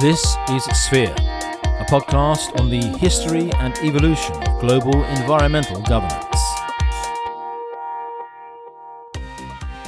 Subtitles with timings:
[0.00, 6.24] This is Sphere, a podcast on the history and evolution of global environmental governance.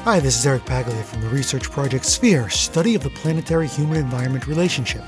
[0.05, 3.97] Hi, this is Eric Paglia from the research project Sphere, study of the planetary human
[3.97, 5.03] environment relationship.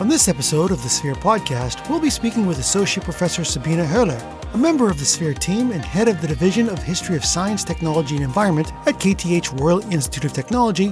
[0.00, 4.20] On this episode of the Sphere podcast, we'll be speaking with Associate Professor Sabine Höhler,
[4.52, 7.62] a member of the Sphere team and head of the Division of History of Science,
[7.62, 10.88] Technology, and Environment at KTH Royal Institute of Technology,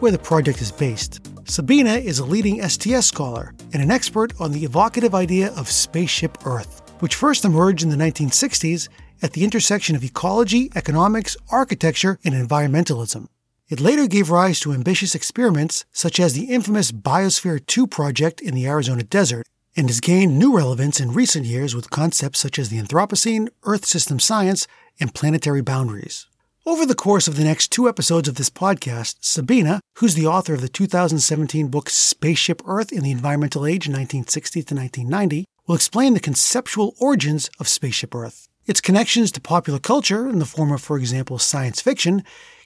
[0.00, 1.31] where the project is based.
[1.44, 6.46] Sabine is a leading STS scholar and an expert on the evocative idea of Spaceship
[6.46, 8.88] Earth, which first emerged in the 1960s
[9.22, 13.26] at the intersection of ecology, economics, architecture, and environmentalism.
[13.68, 18.54] It later gave rise to ambitious experiments such as the infamous Biosphere 2 project in
[18.54, 22.68] the Arizona desert, and has gained new relevance in recent years with concepts such as
[22.68, 24.68] the Anthropocene, Earth system science,
[25.00, 26.26] and planetary boundaries.
[26.64, 30.54] Over the course of the next two episodes of this podcast, Sabine, who's the author
[30.54, 36.14] of the 2017 book Spaceship Earth in the Environmental Age 1960 to 1990, will explain
[36.14, 40.80] the conceptual origins of Spaceship Earth, its connections to popular culture in the form of,
[40.80, 42.22] for example, science fiction,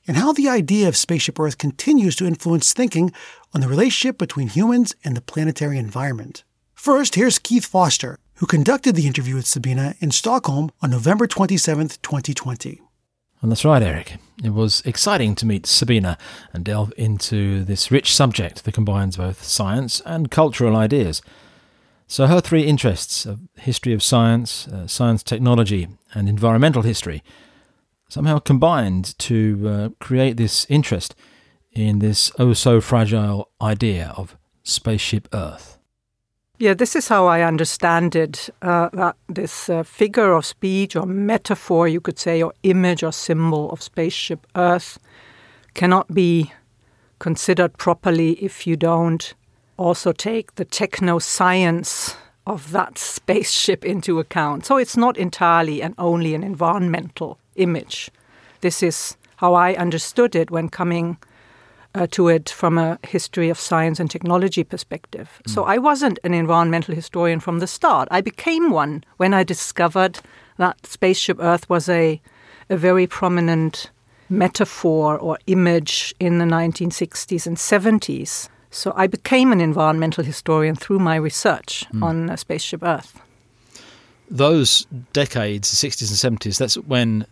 [0.06, 3.14] and how the idea of Spaceship Earth continues to influence thinking
[3.54, 6.44] on the relationship between humans and the planetary environment.
[6.74, 11.88] First, here's Keith Foster, who conducted the interview with Sabine in Stockholm on November 27,
[12.02, 12.82] 2020.
[13.46, 14.16] And that's right, Eric.
[14.42, 16.16] It was exciting to meet Sabine
[16.52, 21.22] and delve into this rich subject that combines both science and cultural ideas.
[22.08, 27.22] So, her three interests of history of science, uh, science technology, and environmental history
[28.08, 31.14] somehow combined to uh, create this interest
[31.70, 35.75] in this oh so fragile idea of spaceship Earth.
[36.58, 38.48] Yeah, this is how I understand it.
[38.62, 43.12] Uh, that this uh, figure of speech or metaphor, you could say, or image or
[43.12, 44.98] symbol of spaceship Earth
[45.74, 46.52] cannot be
[47.18, 49.34] considered properly if you don't
[49.76, 52.16] also take the techno science
[52.46, 54.64] of that spaceship into account.
[54.64, 58.10] So it's not entirely and only an environmental image.
[58.62, 61.18] This is how I understood it when coming
[61.96, 65.40] uh, to it from a history of science and technology perspective.
[65.46, 65.54] Mm.
[65.54, 68.06] So I wasn't an environmental historian from the start.
[68.10, 70.20] I became one when I discovered
[70.58, 72.20] that Spaceship Earth was a,
[72.68, 73.90] a very prominent
[74.28, 78.48] metaphor or image in the 1960s and 70s.
[78.70, 82.02] So I became an environmental historian through my research mm.
[82.02, 83.20] on uh, Spaceship Earth.
[84.28, 87.24] Those decades, the 60s and 70s, that's when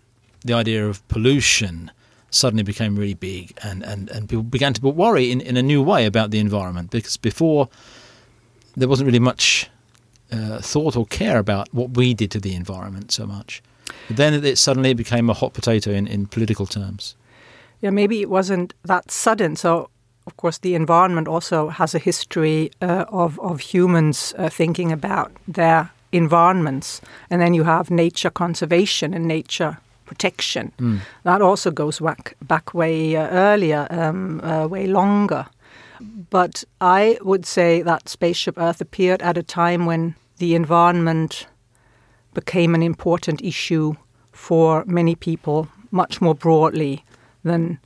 [0.44, 1.90] the idea of pollution
[2.34, 5.82] suddenly became really big, and, and, and people began to worry in, in a new
[5.82, 7.68] way about the environment because before
[8.76, 9.70] there wasn't really much
[10.32, 13.62] uh, thought or care about what we did to the environment so much.
[14.08, 17.14] But then it suddenly became a hot potato in, in political terms.
[17.80, 19.56] Yeah, maybe it wasn't that sudden.
[19.56, 19.90] So,
[20.26, 25.32] of course, the environment also has a history uh, of, of humans uh, thinking about
[25.46, 27.00] their environments.
[27.30, 29.78] And then you have nature conservation and nature
[30.14, 30.72] protection.
[30.78, 31.00] Mm.
[31.24, 35.46] That also goes back back way uh, earlier, um, uh, way longer.
[36.30, 41.46] But I would say that Spaceship Earth appeared at a time when the environment
[42.34, 43.94] became an important issue
[44.32, 47.04] for many people, much more broadly
[47.44, 47.78] than,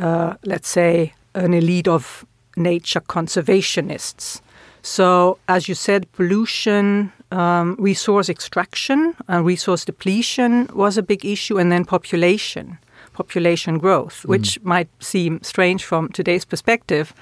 [0.00, 2.24] uh, let's say, an elite of
[2.56, 4.40] nature conservationists.
[4.82, 11.58] So, as you said, pollution, um, resource extraction and resource depletion was a big issue,
[11.58, 12.78] and then population,
[13.12, 14.28] population growth, mm.
[14.30, 17.12] which might seem strange from today's perspective,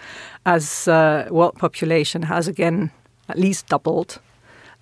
[0.45, 2.91] as uh, world population has again
[3.29, 4.21] at least doubled.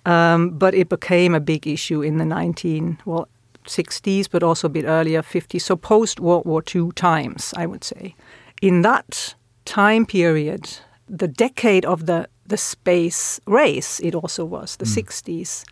[0.05, 3.29] Um, but it became a big issue in the 19 well
[3.65, 5.61] 60s, but also a bit earlier, 50s.
[5.61, 8.15] So post World War II times, I would say.
[8.61, 9.35] In that
[9.65, 10.79] time period,
[11.17, 15.03] the decade of the the space race, it also was, the mm.
[15.03, 15.63] 60s.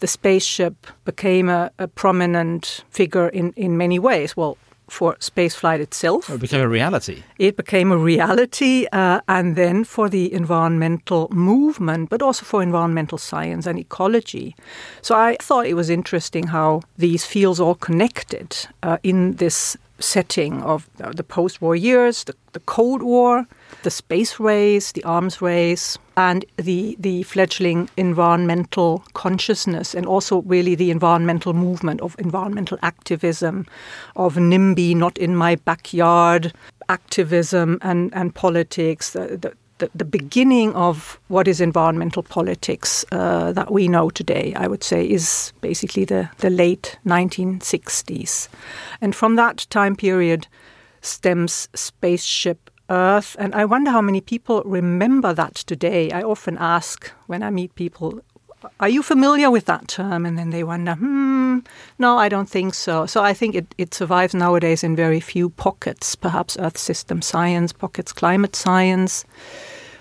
[0.00, 4.36] The spaceship became a, a, prominent figure in, in many ways.
[4.36, 4.56] Well,
[4.88, 6.30] for spaceflight itself.
[6.30, 7.22] It became a reality.
[7.38, 13.18] It became a reality, uh, and then for the environmental movement, but also for environmental
[13.18, 14.54] science and ecology.
[15.02, 20.62] So I thought it was interesting how these fields all connected uh, in this setting
[20.62, 23.46] of uh, the post war years, the, the Cold War,
[23.82, 30.74] the space race, the arms race, and the, the fledgling environmental consciousness, and also really
[30.74, 33.66] the environmental movement of environmental activism,
[34.16, 36.52] of NIMBY, not in my backyard
[36.88, 43.52] activism and, and politics, the, the, the, the beginning of what is environmental politics uh,
[43.52, 48.48] that we know today, I would say, is basically the, the late 1960s.
[49.00, 50.46] And from that time period
[51.02, 53.36] stems Spaceship Earth.
[53.38, 56.10] And I wonder how many people remember that today.
[56.10, 58.20] I often ask when I meet people,
[58.80, 60.26] are you familiar with that term?
[60.26, 61.58] And then they wonder, hmm,
[61.98, 63.06] no, I don't think so.
[63.06, 67.72] So I think it, it survives nowadays in very few pockets, perhaps Earth system science,
[67.72, 69.24] pockets climate science,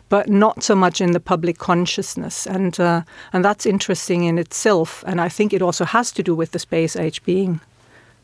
[0.10, 2.48] but not so much in the public consciousness.
[2.48, 3.02] And, uh,
[3.34, 5.04] and that's interesting in itself.
[5.08, 7.60] And I think it also has to do with the space age being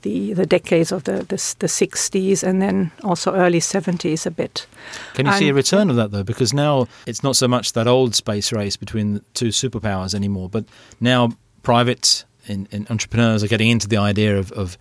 [0.01, 4.65] the, the decades of the, the, the 60s and then also early 70s a bit.
[5.13, 6.23] Can you and, see a return of that though?
[6.23, 10.49] Because now it's not so much that old space race between the two superpowers anymore,
[10.49, 10.65] but
[10.99, 11.31] now
[11.63, 14.77] private in, in entrepreneurs are getting into the idea of, of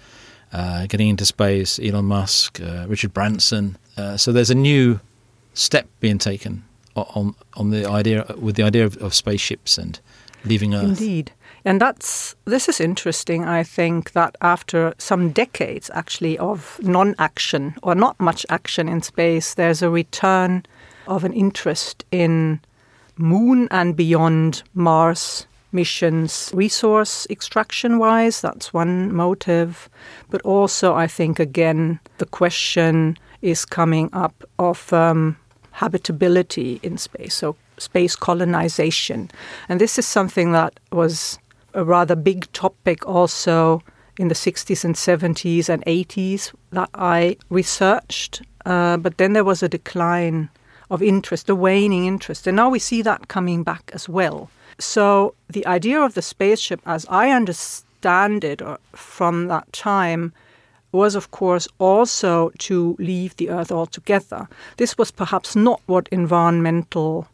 [0.53, 1.79] uh, getting into space.
[1.79, 3.77] Elon Musk, uh, Richard Branson.
[3.97, 5.01] Uh, so there's a new
[5.55, 6.65] step being taken
[6.97, 10.01] on on the idea with the idea of, of spaceships and
[10.45, 11.01] leaving Earth.
[11.01, 11.33] Indeed.
[11.65, 13.45] And that's this is interesting.
[13.45, 19.55] I think that after some decades, actually, of non-action or not much action in space,
[19.55, 20.65] there's a return
[21.07, 22.61] of an interest in
[23.17, 28.41] moon and beyond Mars missions, resource extraction wise.
[28.41, 29.89] That's one motive,
[30.31, 35.37] but also I think again the question is coming up of um,
[35.73, 37.35] habitability in space.
[37.35, 39.31] So space colonization.
[39.69, 41.39] And this is something that was
[41.75, 43.83] a rather big topic also
[44.19, 48.43] in the 60s and 70s and 80s that I researched.
[48.67, 50.51] Uh, but then there was a decline
[50.91, 52.47] of interest, a waning interest.
[52.47, 54.51] And now we see that coming back as well.
[54.79, 60.33] So the idea of the spaceship, as I understand it uh, from that time,
[60.93, 64.49] was of course also to leave the Earth altogether.
[64.77, 67.29] This was perhaps not what environmental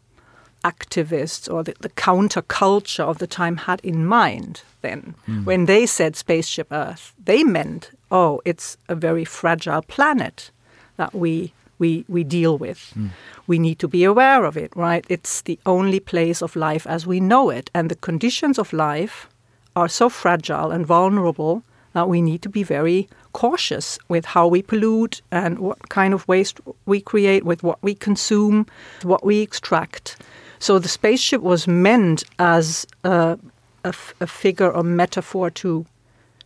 [0.73, 5.15] activists or the, the counterculture of the time had in mind then.
[5.27, 5.45] Mm.
[5.45, 10.51] When they said spaceship Earth, they meant, oh, it's a very fragile planet
[10.97, 12.91] that we we, we deal with.
[12.97, 13.09] Mm.
[13.45, 15.05] We need to be aware of it, right?
[15.09, 17.69] It's the only place of life as we know it.
[17.73, 19.29] And the conditions of life
[19.75, 21.61] are so fragile and vulnerable
[21.93, 26.27] that we need to be very cautious with how we pollute and what kind of
[26.27, 28.65] waste we create, with what we consume,
[29.03, 30.17] what we extract.
[30.59, 33.37] So the spaceship was meant as a,
[33.83, 35.85] a, a figure or metaphor to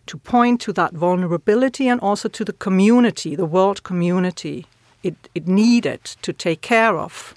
[0.07, 4.65] to point to that vulnerability and also to the community, the world community.
[5.03, 7.33] It, it needed to take care of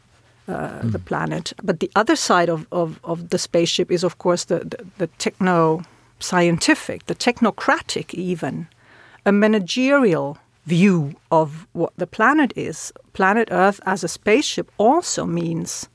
[0.48, 0.92] uh, mm.
[0.92, 1.52] the planet.
[1.62, 5.06] But the other side of, of, of, the spaceship is, of course, the, the, the
[5.18, 5.82] techno
[6.20, 8.66] scientific, the technocratic, even,
[9.24, 12.92] a managerial view of what the planet is.
[13.12, 15.88] Planet Earth as a spaceship also means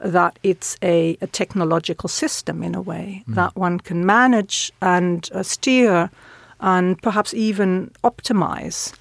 [0.00, 3.34] that it's a, a technological system in a way mm.
[3.34, 6.10] that one can manage and uh, steer
[6.60, 8.94] and perhaps even optimize.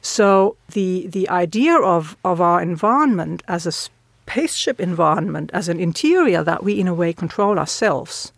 [0.00, 6.44] So the the idea of, of our environment as a spaceship environment, as an interior
[6.44, 8.32] that we in a way control ourselves,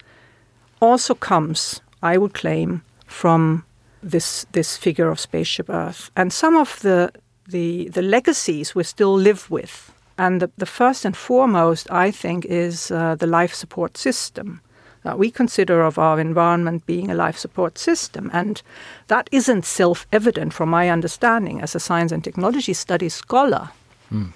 [0.80, 3.64] also comes, I would claim, from
[4.02, 6.10] this this figure of spaceship Earth.
[6.14, 7.10] And some of the
[7.46, 12.44] the, the legacies we still live with and the, the first and foremost, I think,
[12.44, 14.60] is uh, the life support system
[15.02, 18.30] that we consider of our environment being a life support system.
[18.32, 18.62] And
[19.08, 23.70] that isn't self evident from my understanding as a science and technology studies scholar.
[24.10, 24.32] Mm.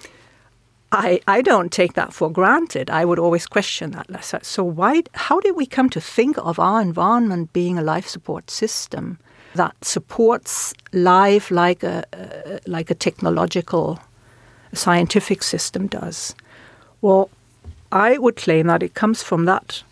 [0.91, 2.89] I, I don't take that for granted.
[2.89, 4.07] I would always question that.
[4.43, 5.03] So why?
[5.13, 9.19] How did we come to think of our environment being a life support system
[9.55, 13.99] that supports life like a uh, like a technological
[14.73, 16.35] scientific system does.
[17.01, 17.29] Well,
[17.91, 19.83] I would claim that it comes from that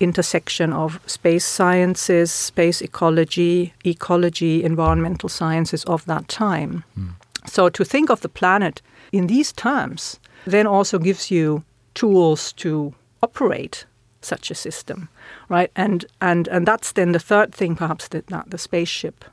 [0.00, 6.84] intersection of space sciences, space ecology, ecology, environmental sciences of that time.
[6.98, 7.14] Mm.
[7.46, 8.82] So to think of the planet
[9.12, 13.86] in these terms then also gives you tools to operate
[14.20, 15.08] such a system,
[15.48, 15.70] right?
[15.76, 19.24] And and and that's then the third thing, perhaps that, that the spaceship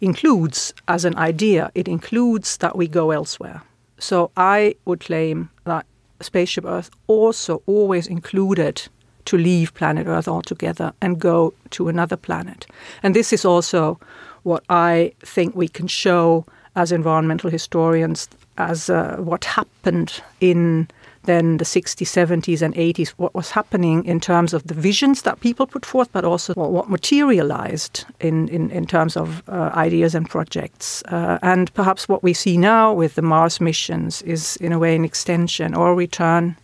[0.00, 1.70] includes as an idea.
[1.74, 3.62] It includes that we go elsewhere.
[3.98, 5.86] So I would claim that
[6.20, 8.82] Spaceship Earth also always included
[9.26, 12.66] to leave planet Earth altogether and go to another planet.
[13.02, 13.98] And this is also
[14.42, 16.44] what I think we can show
[16.76, 20.88] as environmental historians as uh, what happened in
[21.24, 25.40] then the 60s, 70s, and 80s, what was happening in terms of the visions that
[25.40, 30.28] people put forth, but also what materialized in, in, in terms of uh, ideas and
[30.28, 31.02] projects.
[31.04, 34.94] Uh, and perhaps what we see now with the Mars missions is, in a way,
[34.94, 36.56] an extension or return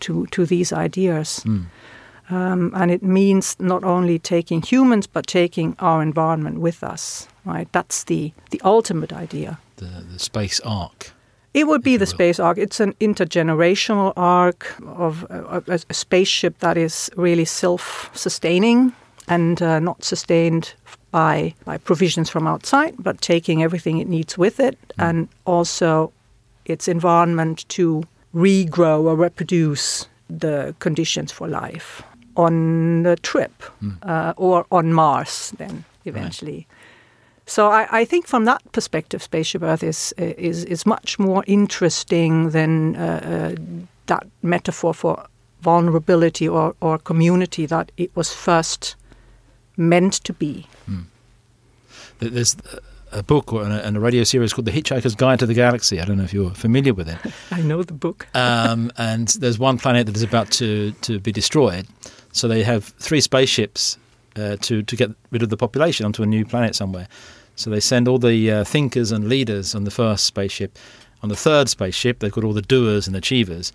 [0.00, 1.40] to, to these ideas.
[1.44, 1.66] Mm.
[2.28, 7.28] Um, and it means not only taking humans, but taking our environment with us.
[7.44, 7.70] Right?
[7.72, 9.58] That's the, the ultimate idea.
[9.76, 11.12] The, the space ark.
[11.56, 12.58] It would be the space ark.
[12.58, 18.92] It's an intergenerational ark of uh, a, a spaceship that is really self-sustaining
[19.26, 20.74] and uh, not sustained
[21.10, 26.12] by by provisions from outside, but taking everything it needs with it, and also
[26.66, 28.02] its environment to
[28.34, 30.08] regrow or reproduce
[30.40, 32.02] the conditions for life
[32.34, 33.62] on the trip
[34.02, 35.54] uh, or on Mars.
[35.56, 36.66] Then eventually.
[37.46, 42.50] So I, I think from that perspective, Spaceship Earth is is is much more interesting
[42.50, 43.62] than uh, uh,
[44.06, 45.26] that metaphor for
[45.60, 48.96] vulnerability or, or community that it was first
[49.76, 50.66] meant to be.
[52.20, 52.56] Th- There's
[53.12, 56.00] a book or and a radio series called The Hitchhiker's Guide to the Galaxy.
[56.00, 57.18] I don't know if you're familiar with it.
[57.50, 58.26] I know the book.
[58.34, 61.86] um, and there's one planet that is about to, to be destroyed.
[62.32, 63.98] So they have three spaceships
[64.36, 67.08] uh, to to get rid of the population onto a new planet somewhere.
[67.56, 70.78] So they send all the uh, thinkers and leaders on the first spaceship.
[71.22, 73.72] On the third spaceship, they've got all the doers and achievers.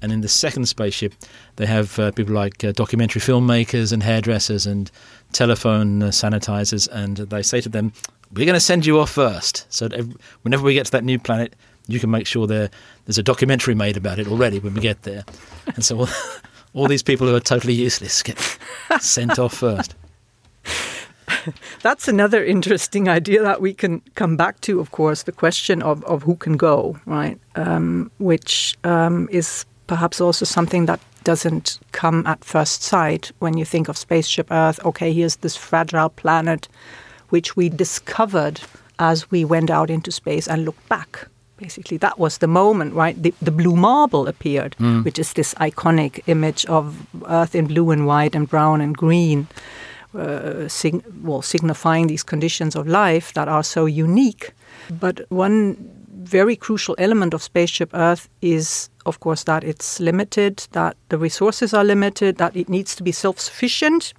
[0.00, 1.14] And in the second spaceship,
[1.56, 4.90] they have uh, people like uh, documentary filmmakers and hairdressers and
[5.32, 6.88] telephone uh, sanitizers.
[6.92, 7.92] And they say to them,
[8.32, 9.66] "We're going to send you off first.
[9.70, 9.88] So
[10.42, 12.70] whenever we get to that new planet, you can make sure there
[13.06, 15.24] there's a documentary made about it already when we get there."
[15.74, 16.08] And so all,
[16.74, 18.38] all these people who are totally useless get
[19.00, 19.94] sent off first.
[21.82, 26.04] That's another interesting idea that we can come back to, of course, the question of,
[26.04, 27.38] of who can go, right?
[27.54, 33.64] Um, which um, is perhaps also something that doesn't come at first sight when you
[33.64, 34.84] think of Spaceship Earth.
[34.84, 36.68] Okay, here's this fragile planet
[37.30, 38.60] which we discovered
[38.98, 41.26] as we went out into space and looked back.
[41.56, 43.20] Basically, that was the moment, right?
[43.20, 48.06] The, the blue marble appeared, which is this iconic image of Earth in blue and
[48.06, 49.46] white and brown and green
[50.14, 54.52] uh, sig- well, signifying these conditions of life that are so unique.
[55.00, 55.76] But one
[56.24, 61.74] very crucial element of Spaceship Earth is, of course, that it's limited, that the resources
[61.74, 64.14] are limited, that it needs to be self sufficient,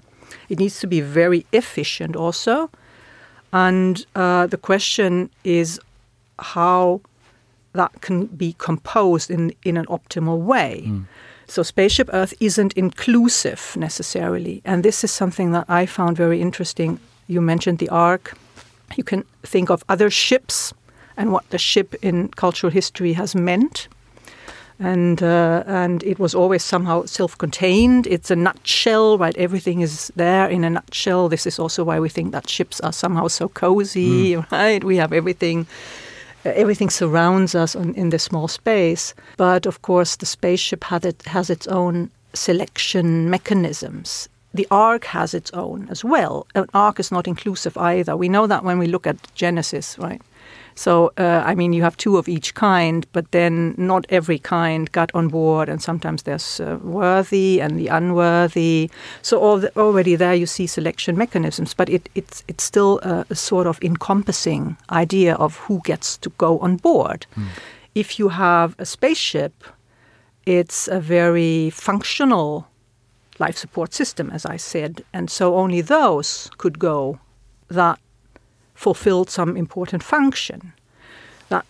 [0.49, 2.69] it needs to be very efficient also.
[3.53, 5.79] And uh, the question is
[6.39, 7.01] how
[7.73, 10.91] that can be composed in, in an optimal way.
[11.47, 14.61] So, Spaceship Earth isn't inclusive necessarily.
[14.65, 16.99] And this is something that I found very interesting.
[17.27, 18.37] You mentioned the Ark.
[18.95, 20.73] You can think of other ships
[21.17, 23.87] and what the ship in cultural history has meant.
[24.77, 28.07] And, uh, and it was always somehow self contained.
[28.07, 29.35] It's a nutshell, right?
[29.37, 31.29] Everything is there in a nutshell.
[31.29, 34.83] This is also why we think that ships are somehow so cozy, right?
[34.83, 35.67] We have everything
[36.45, 39.13] everything surrounds us on, in this small space.
[39.37, 44.29] But of course, the spaceship it, has its own selection mechanisms.
[44.53, 46.47] The ark has its own as well.
[46.55, 48.15] An ark is not inclusive either.
[48.15, 50.21] We know that when we look at Genesis, right?
[50.75, 54.91] So, uh, I mean, you have two of each kind, but then not every kind
[54.91, 58.89] got on board, and sometimes there's uh, worthy and the unworthy.
[59.21, 63.25] So, all the, already there you see selection mechanisms, but it, it's, it's still a,
[63.29, 67.25] a sort of encompassing idea of who gets to go on board.
[67.93, 69.63] If you have a spaceship,
[70.45, 72.67] it's a very functional
[73.39, 77.19] life support system, as I said, and so only those could go
[77.69, 77.99] that
[78.75, 80.73] fulfilled some important function.
[81.49, 81.65] That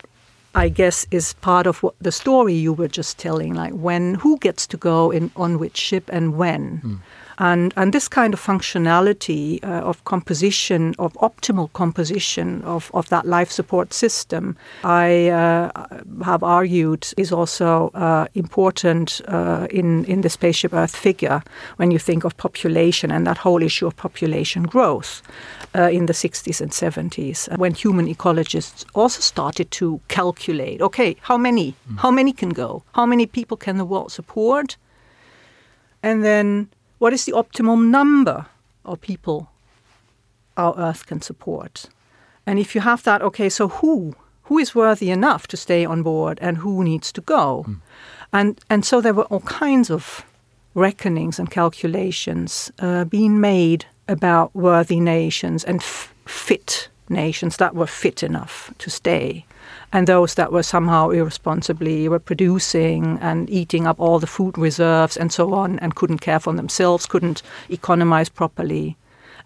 [0.54, 4.38] I guess is part of what the story you were just telling, like when who
[4.40, 6.78] gets to go in on which ship and when.
[6.78, 6.96] Hmm.
[7.38, 13.26] And, and this kind of functionality uh, of composition, of optimal composition of, of that
[13.26, 15.70] life support system, I uh,
[16.24, 21.44] have argued is also uh, important uh, in, in the Spaceship Earth figure
[21.78, 25.22] when you think of population and that whole issue of population growth
[25.76, 31.38] uh, in the 60s and 70s, when human ecologists also started to calculate okay, how
[31.38, 31.76] many?
[31.98, 32.84] How many can go?
[32.94, 34.78] How many people can the world support?
[36.04, 38.46] And then what is the optimum number
[38.84, 39.50] of people
[40.58, 41.86] our Earth can support?
[42.46, 44.16] And if you have that, okay, so who?
[44.44, 47.66] Who is worthy enough to stay on board and who needs to go?
[48.32, 50.24] And, and so there were all kinds of
[50.76, 57.88] reckonings and calculations uh, being made about worthy nations and f- fit nations that were
[57.88, 59.46] fit enough to stay
[59.92, 65.18] and those that were somehow irresponsibly were producing and eating up all the food reserves
[65.18, 68.98] and so on and couldn't care for themselves, couldn't economize properly.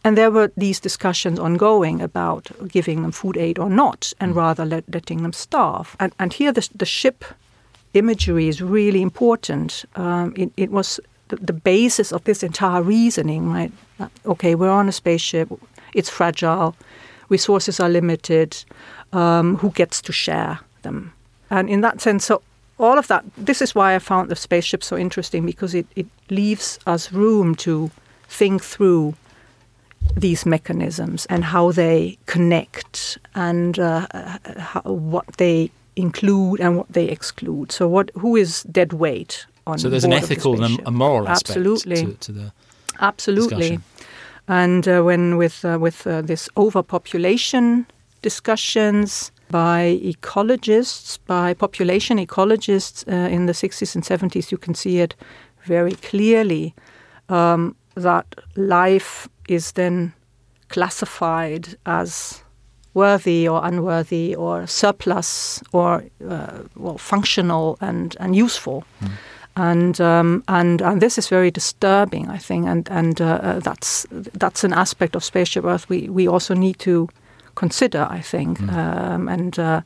[0.04, 4.66] And there were these discussions ongoing about giving them food aid or not, and rather
[4.66, 5.96] let, letting them starve.
[6.00, 7.26] And, and here the, the ship
[7.94, 9.84] imagery is really important.
[9.96, 13.72] Um, it, it was the, the basis of this entire reasoning, right?
[14.26, 15.50] Okay, we're on a spaceship,
[15.94, 16.76] it's fragile,
[17.30, 18.64] resources are limited,
[19.14, 21.14] um, who gets to share them?
[21.50, 22.42] and in that sense, so
[22.80, 23.26] all of that.
[23.38, 27.56] This is why I found the spaceship so interesting because it, it leaves us room
[27.56, 27.92] to
[28.28, 29.16] think through
[30.16, 34.08] these mechanisms and how they connect and uh,
[34.58, 37.72] how, what they include and what they exclude.
[37.72, 39.78] So, what who is dead weight on?
[39.78, 42.06] So there's an ethical and a moral aspect absolutely.
[42.06, 42.52] to, to the
[43.02, 43.58] absolutely.
[43.58, 43.84] discussion.
[44.48, 47.86] And uh, when with uh, with uh, this overpopulation
[48.22, 55.00] discussions by ecologists, by population ecologists uh, in the 60s and 70s, you can see
[55.00, 55.16] it
[55.64, 56.74] very clearly
[57.30, 60.14] um, that life is then
[60.70, 62.44] classified as
[62.94, 68.84] worthy or unworthy or surplus or uh, well functional and and useful.
[69.56, 74.06] And, um, and and this is very disturbing, I think, and and uh, uh, that's
[74.12, 77.10] that's an aspect of spaceship Earth we, we also need to
[77.60, 79.82] consider, I think, um, and uh,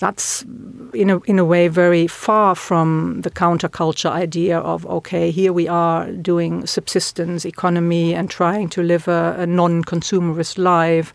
[0.00, 0.44] that's
[0.92, 5.68] in a in a way very far from the counterculture idea of okay, here we
[5.68, 11.14] are doing subsistence economy and trying to live a, a non-consumerist life,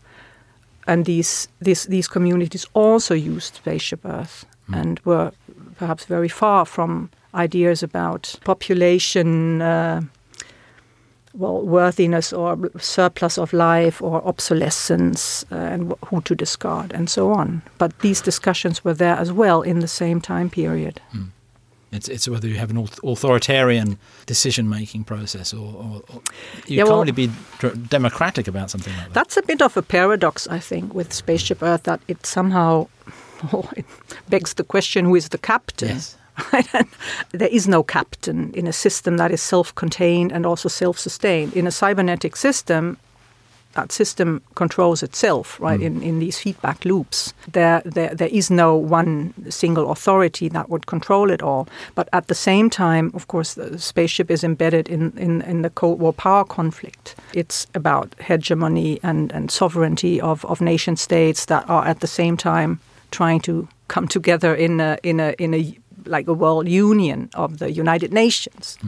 [0.86, 5.30] and these these these communities also used spaceship Earth and were
[5.78, 9.62] perhaps very far from ideas about population.
[9.62, 10.00] Uh,
[11.36, 17.08] well, worthiness or surplus of life or obsolescence uh, and wh- who to discard and
[17.10, 17.62] so on.
[17.78, 21.00] But these discussions were there as well in the same time period.
[21.92, 26.20] It's, it's whether you have an authoritarian decision making process or, or, or
[26.66, 27.30] you Yeah, can't well- really be
[27.88, 29.14] democratic about something like that.
[29.14, 32.88] That's a bit of a paradox, I think, with Spaceship Earth that it somehow
[33.52, 33.84] oh, it
[34.28, 35.88] begs the question who is the captain?
[35.90, 36.16] Yes.
[37.32, 41.54] There is no captain in a system that is self contained and also self sustained.
[41.54, 42.98] In a cybernetic system,
[43.76, 45.86] that system controls itself, right, hmm.
[45.86, 47.32] in, in these feedback loops.
[47.52, 51.68] There, there, there is no one single authority that would control it all.
[51.94, 55.70] But at the same time, of course, the spaceship is embedded in, in, in the
[55.70, 57.14] Cold War power conflict.
[57.34, 62.36] It's about hegemony and, and sovereignty of, of nation states that are at the same
[62.36, 67.28] time trying to come together in a, in a, in a like a world union
[67.34, 68.78] of the United Nations.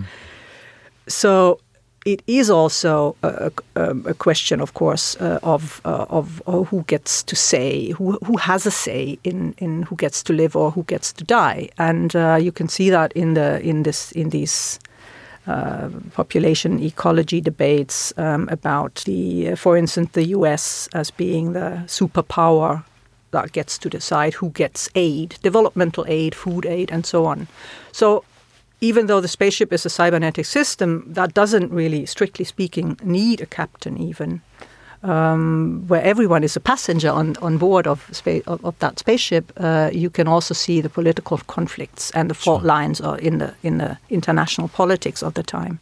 [1.06, 1.60] So
[2.04, 6.82] it is also a, a, a question, of course, uh, of, uh, of uh, who
[6.84, 10.70] gets to say, who, who has a say in, in who gets to live or
[10.70, 14.30] who gets to die, and uh, you can see that in the in this in
[14.30, 14.78] these.
[15.46, 20.90] Uh, population ecology debates um, about the, uh, for instance, the U.S.
[20.92, 22.84] as being the superpower
[23.30, 27.46] that gets to decide who gets aid, developmental aid, food aid, and so on.
[27.92, 28.24] So
[28.80, 33.46] even though the spaceship is a cybernetic system, that doesn't really, strictly speaking, need a
[33.46, 34.40] captain even.
[35.02, 39.52] Um, where everyone is a passenger on, on board of, spa- of, of that spaceship,
[39.56, 42.66] uh, you can also see the political conflicts and the fault Sure.
[42.66, 45.78] lines uh, in the in the international politics of the time.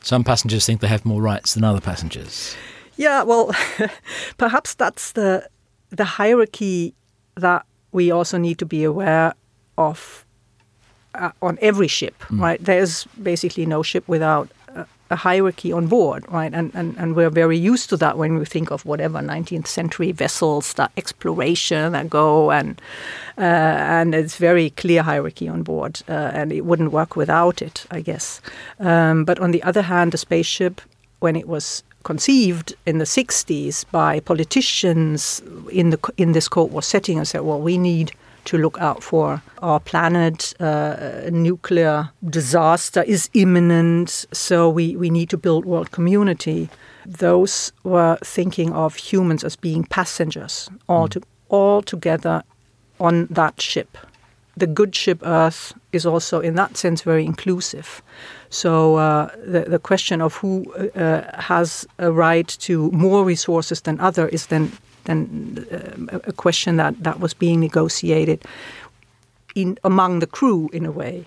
[0.00, 2.56] Some passengers think they have more rights than other passengers.
[2.96, 3.50] Yeah, well,
[4.38, 5.48] perhaps that's the
[5.90, 6.94] the hierarchy
[7.36, 9.34] that we also need to be aware
[9.76, 10.24] of
[11.14, 12.62] uh, on every ship, right?
[12.62, 16.52] There's basically no ship without a, a hierarchy on board, right?
[16.52, 20.12] And, and and we're very used to that when we think of whatever 19th century
[20.12, 22.80] vessels, that exploration that go and
[23.38, 27.86] uh, and it's very clear hierarchy on board, uh, and it wouldn't work without it,
[27.90, 28.40] I guess.
[28.78, 30.80] Um, but on the other hand, the spaceship,
[31.20, 36.82] when it was conceived in the 60s by politicians in the in this Cold War
[36.82, 38.08] setting, and said, well, we need
[38.46, 40.54] to look out for our planet.
[40.58, 46.70] Uh, nuclear disaster is imminent, so we, we need to build world community.
[47.04, 52.42] Those were thinking of humans as being passengers all, to, all together
[52.98, 53.98] on that ship.
[54.56, 58.02] The good ship Earth is also, in that sense, very inclusive.
[58.50, 64.00] So uh, the, the question of who uh, has a right to more resources than
[64.00, 64.72] other is then
[65.04, 68.44] then uh, a question that, that was being negotiated
[69.54, 71.26] in among the crew in a way.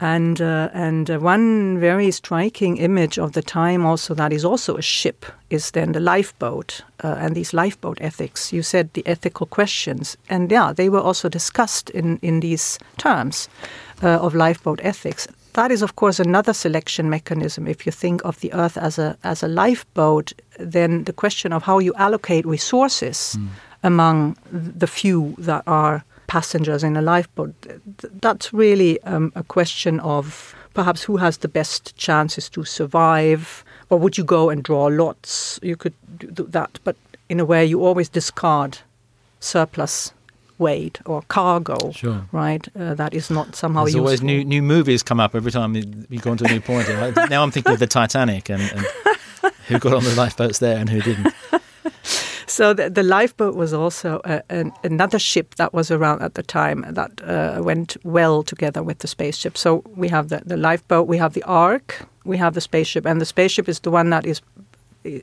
[0.00, 4.76] And uh, and uh, one very striking image of the time also that is also
[4.76, 8.52] a ship is then the lifeboat uh, and these lifeboat ethics.
[8.52, 13.48] You said the ethical questions, and yeah, they were also discussed in in these terms
[14.02, 15.28] uh, of lifeboat ethics.
[15.58, 17.66] That is, of course, another selection mechanism.
[17.66, 21.64] If you think of the Earth as a as a lifeboat, then the question of
[21.64, 23.36] how you allocate resources
[23.82, 27.54] among the few that are passengers in a lifeboat,
[28.22, 33.64] that's really um, a question of perhaps who has the best chances to survive.
[33.90, 35.58] Or would you go and draw lots?
[35.62, 35.94] You could
[36.34, 36.94] do that, but
[37.28, 38.78] in a way, you always discard
[39.40, 40.12] surplus
[40.58, 42.26] weight or cargo, Sure.
[42.32, 42.66] right?
[42.78, 44.06] Uh, that is not somehow There's useful.
[44.06, 46.88] always new new movies come up every time you go on to a new point.
[47.30, 48.86] Now I'm thinking of the Titanic and, and
[49.68, 51.34] who got on the lifeboats there and who didn't.
[52.50, 56.42] So the, the lifeboat was also uh, an, another ship that was around at the
[56.42, 59.56] time that uh, went well together with the spaceship.
[59.58, 63.20] So we have the, the lifeboat, we have the Ark, we have the spaceship, and
[63.20, 64.40] the spaceship is the one that is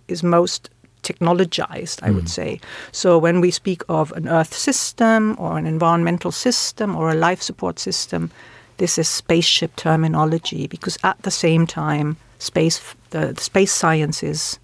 [0.08, 0.70] is most
[1.06, 2.60] technologized, I would say.
[2.92, 7.42] So when we speak of an Earth system or an environmental system or a life
[7.42, 8.32] support system,
[8.78, 14.60] this is spaceship terminology because at the same time, space the, the space sciences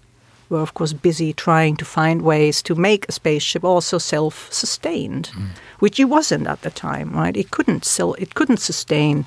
[0.50, 5.30] were of course busy trying to find ways to make a spaceship also self-sustained,
[5.78, 7.36] which it wasn't at the time, right?
[7.36, 9.24] It couldn't sell, it couldn't sustain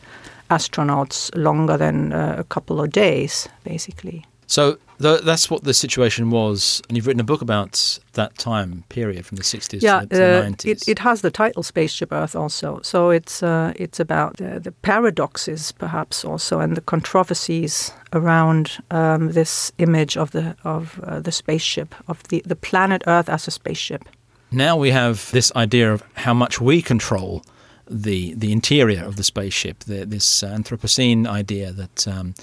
[0.49, 4.25] astronauts longer than uh, a couple of days, basically.
[4.47, 8.83] So th- that's what the situation was, and you've written a book about that time
[8.89, 10.65] period from the 60s yeah, to, the- the uh, 90s.
[10.71, 12.79] it, it has the title Spaceship Earth also.
[12.83, 19.31] So it's uh, it's about the, the paradoxes perhaps also and the controversies around um,
[19.31, 23.51] this image of the of uh, the spaceship of the, the planet Earth as a
[23.51, 24.03] spaceship.
[24.51, 27.41] now we have this idea of how much we control
[27.89, 29.79] the the interior of the spaceship.
[29.85, 32.33] The, this Anthropocene idea that um,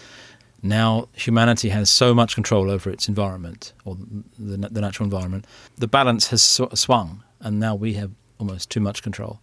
[0.62, 3.96] now humanity has so much control over its environment or
[4.38, 5.46] the, the natural environment.
[5.77, 9.40] The balance has sw- swung, and now we have almost too much control.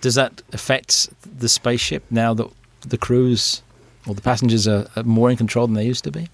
[0.00, 1.08] Does that affect
[1.38, 2.48] the spaceship now that
[2.80, 3.62] the crews
[4.06, 6.28] or the passengers are, are more in control than they used to be?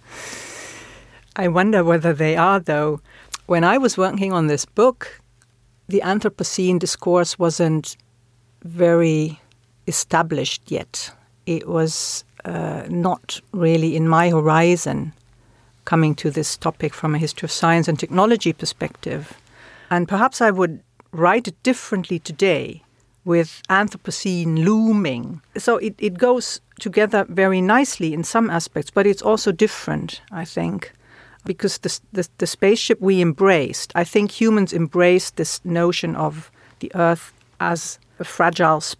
[1.36, 3.00] I wonder whether they are, though.
[3.46, 5.20] When I was working on this book,
[5.88, 7.96] the Anthropocene discourse wasn't
[8.64, 9.40] very
[9.86, 11.10] established yet.
[11.46, 15.12] It was uh, not really in my horizon
[15.84, 19.34] coming to this topic from a history of science and technology perspective.
[19.90, 20.80] And perhaps I would
[21.12, 22.82] write it differently today
[23.24, 25.40] with Anthropocene looming.
[25.56, 30.44] So it, it goes together very nicely in some aspects, but it's also different, I
[30.44, 30.92] think,
[31.44, 36.50] because the, the, the spaceship we embraced, I think humans embraced this notion of
[36.80, 38.98] the Earth as a fragile sp-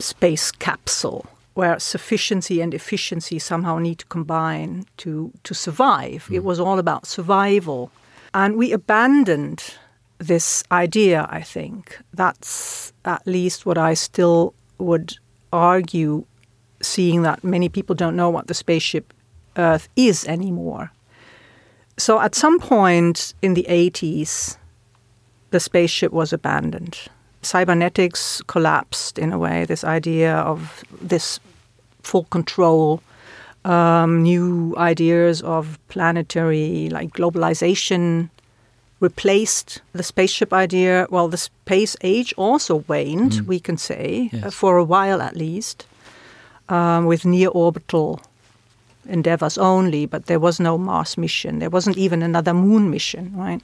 [0.00, 6.28] space capsule where sufficiency and efficiency somehow need to combine to, to survive.
[6.30, 6.46] It hmm.
[6.46, 7.90] was all about survival.
[8.34, 9.74] And we abandoned
[10.18, 11.98] this idea, I think.
[12.14, 15.18] That's at least what I still would
[15.52, 16.24] argue,
[16.80, 19.12] seeing that many people don't know what the spaceship
[19.56, 20.92] Earth is anymore.
[21.98, 24.56] So at some point in the 80s,
[25.50, 26.98] the spaceship was abandoned.
[27.42, 31.40] Cybernetics collapsed in a way, this idea of this
[32.02, 33.00] full control,
[33.64, 38.28] um, new ideas of planetary, like globalization,
[39.00, 41.06] replaced the spaceship idea.
[41.10, 44.54] Well, the space age also waned, we can say, uh, Yes.
[44.54, 45.86] for a while at least,
[46.68, 48.20] um, with near orbital
[49.08, 51.58] endeavors only, but there was no Mars mission.
[51.58, 53.60] There wasn't even another moon mission, right?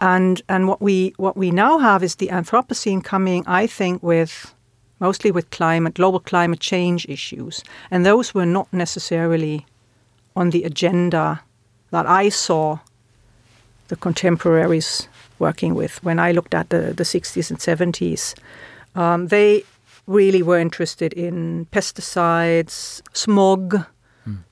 [0.00, 4.54] And and what we what we now have is the Anthropocene coming, I think, with
[4.98, 9.66] mostly with climate, global climate change issues, and those were not necessarily
[10.36, 11.42] on the agenda
[11.90, 12.78] that I saw
[13.88, 15.08] the contemporaries
[15.38, 18.34] working with when I looked at the, the 60s and 70s.
[18.94, 19.64] Um, they
[20.06, 23.84] really were interested in pesticides, smog,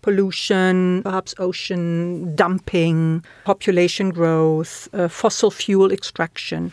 [0.02, 6.72] pollution, perhaps ocean dumping, population growth, uh, fossil fuel extraction.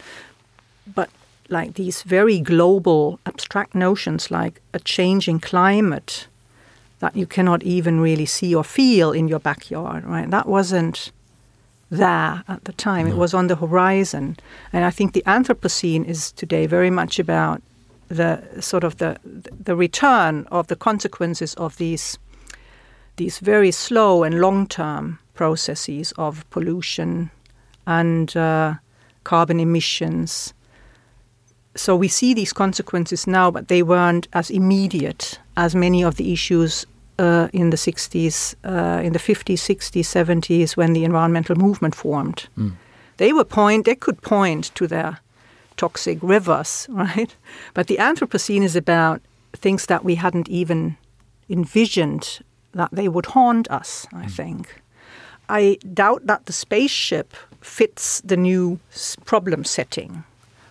[0.93, 1.10] But
[1.49, 6.27] like these very global abstract notions like a changing climate
[6.99, 10.29] that you cannot even really see or feel in your backyard, right?
[10.29, 11.12] That wasn't
[11.89, 13.08] there at the time.
[13.08, 14.38] It was on the horizon.
[14.73, 17.62] And I think the Anthropocene is today very much about
[18.08, 19.17] the sort of the
[19.63, 22.19] the return of the consequences of these
[23.17, 27.30] these very slow and long term processes of pollution
[27.88, 28.75] and uh,
[29.23, 30.54] carbon emissions.
[31.75, 36.32] So we see these consequences now, but they weren't as immediate as many of the
[36.32, 36.86] issues
[37.19, 42.47] uh, in the 60s, uh, in the 50s, 60s, 70s, when the environmental movement formed.
[43.17, 43.86] They were point.
[43.86, 45.19] They could point to their
[45.78, 47.36] toxic rivers, right?
[47.73, 49.21] But the Anthropocene is about
[49.54, 50.97] things that we hadn't even
[51.49, 52.39] envisioned
[52.75, 54.05] that they would haunt us.
[54.13, 54.81] I think.
[55.49, 58.79] I doubt that the spaceship fits the new
[59.25, 60.23] problem setting.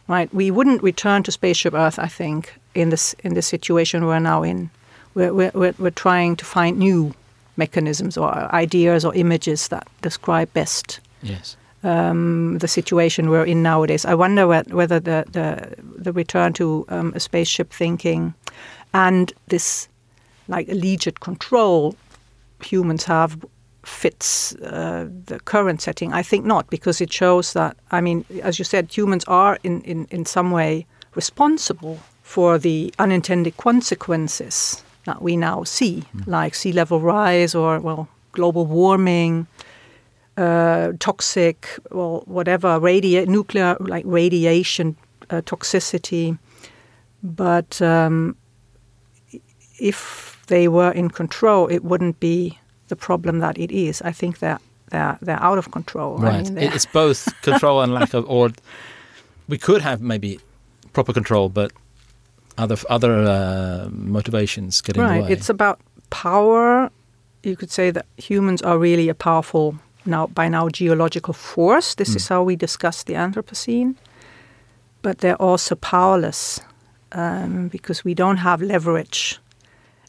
[0.08, 0.32] Right?
[0.34, 1.98] We wouldn't return to spaceship Earth.
[1.98, 4.70] I think in this in the situation we're now in,
[5.14, 7.14] we're, we're, we're, trying to find new
[7.56, 11.56] mechanisms or ideas or images that describe best Yes.
[11.82, 14.04] um, the situation we're in nowadays.
[14.04, 18.34] I wonder whe- whether the, the the return to um, a spaceship thinking,
[18.92, 19.88] and this
[20.48, 21.96] like alleged control
[22.62, 23.44] humans have
[23.84, 26.12] fits uh, the current setting.
[26.12, 29.82] I think not, because it shows that, I mean, as you said, humans are in,
[29.82, 36.26] in, in some way responsible for the unintended consequences that we now see, mm.
[36.26, 39.46] like sea level rise or, well, global warming,
[40.38, 44.96] uh, toxic, well, whatever, radia- nuclear, like radiation
[45.28, 46.38] uh, toxicity.
[47.22, 48.36] But um,
[49.78, 54.02] if they were in control, it wouldn't be the problem that it is.
[54.02, 56.18] I think that they're, they're out of control.
[56.18, 56.46] Right.
[56.46, 58.50] I mean, it's both control and lack of, or
[59.48, 60.40] we could have maybe
[60.92, 61.72] proper control, but
[62.56, 65.32] other other uh, motivations get in the way.
[65.32, 65.80] It's about
[66.10, 66.90] power.
[67.42, 69.74] You could say that humans are really a powerful
[70.06, 71.94] now by now geological force.
[71.94, 72.16] This mm.
[72.16, 73.96] is how we discuss the Anthropocene,
[75.02, 76.60] but they're also powerless
[77.12, 79.38] um, because we don't have leverage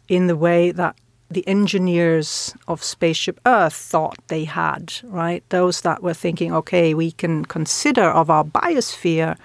[0.08, 0.96] in the way that
[1.30, 4.94] the engineers of spaceship Earth thought they had.
[5.04, 9.38] Right, those that were thinking, okay, we can consider of our biosphere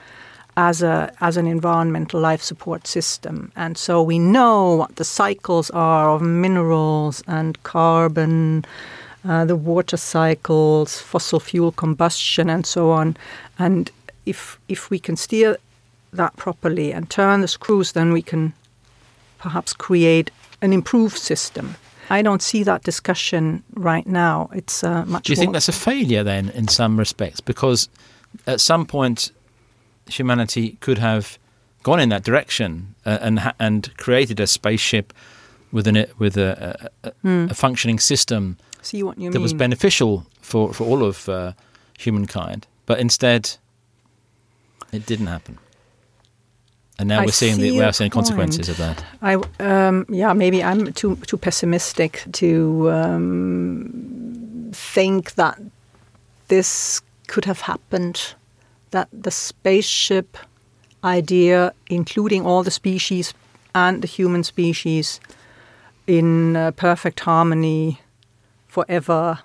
[0.57, 3.53] as a as an environmental life support system.
[3.57, 8.65] And so we know what the cycles are of minerals and carbon,
[9.25, 13.17] uh, the water cycles, fossil fuel combustion, and so on.
[13.59, 13.91] And
[14.27, 15.57] if if we can steer
[16.13, 18.53] that properly and turn the screws, then we can
[19.39, 20.31] perhaps create
[20.63, 21.77] an improved system.
[22.11, 24.51] I don't see that discussion right now.
[24.53, 25.25] It's uh, much.
[25.25, 27.41] Do you think that's a failure then, in some respects?
[27.41, 27.89] Because
[28.47, 29.31] at some point
[30.07, 31.39] humanity could have
[31.83, 35.13] gone in that direction uh, and and created a spaceship
[35.73, 37.49] within it with a, a, mm.
[37.49, 39.43] a functioning system See what you that mean.
[39.43, 41.53] was beneficial for, for all of uh,
[41.99, 42.67] humankind.
[42.87, 43.57] But instead,
[44.93, 45.59] it didn't happen.
[47.01, 48.27] And now I we're seeing the, we're seeing point.
[48.27, 49.03] consequences of that.
[49.23, 55.59] I um, yeah maybe I'm too too pessimistic to um, think that
[56.49, 58.35] this could have happened
[58.91, 60.37] that the spaceship
[61.03, 63.33] idea, including all the species
[63.75, 65.21] and the human species
[66.07, 68.01] in uh, perfect harmony
[68.69, 69.39] forever,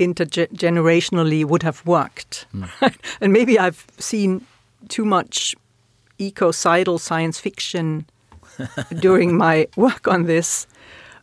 [0.00, 2.46] intergenerationally, would have worked.
[2.54, 2.96] Mm.
[3.20, 4.46] and maybe I've seen
[4.88, 5.54] too much
[6.22, 8.06] ecocidal science fiction
[9.00, 10.66] during my work on this.